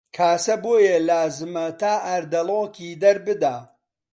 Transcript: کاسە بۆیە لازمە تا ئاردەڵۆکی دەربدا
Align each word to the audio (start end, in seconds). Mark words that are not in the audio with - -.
کاسە 0.15 0.55
بۆیە 0.63 0.97
لازمە 1.09 1.65
تا 1.79 1.93
ئاردەڵۆکی 2.05 2.89
دەربدا 3.03 3.55